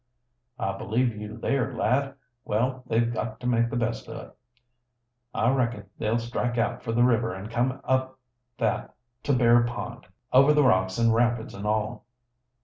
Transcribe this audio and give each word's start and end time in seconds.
"I 0.57 0.75
believe 0.79 1.15
you 1.15 1.37
there, 1.37 1.75
lad. 1.75 2.15
Well, 2.43 2.81
they've 2.87 3.13
got 3.13 3.39
to 3.39 3.45
make 3.45 3.69
the 3.69 3.75
best 3.75 4.09
o' 4.09 4.19
it. 4.19 4.35
I 5.31 5.51
reckon 5.51 5.91
they'll 5.99 6.17
strike 6.17 6.57
out 6.57 6.81
for 6.81 6.91
the 6.91 7.03
river 7.03 7.35
and 7.35 7.51
come 7.51 7.79
up 7.83 8.17
that 8.57 8.95
to 9.21 9.33
Bear 9.33 9.61
Pond, 9.63 10.07
over 10.33 10.53
the 10.55 10.63
rocks 10.63 10.97
an' 10.99 11.11
rapids 11.13 11.53
an' 11.53 11.67
all." 11.67 12.07